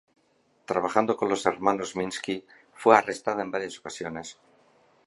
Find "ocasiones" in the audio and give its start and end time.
3.77-4.39